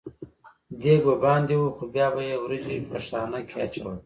[0.79, 3.91] دېګ به باندې و خو بیا یې وریجې په خانک کې اچولې.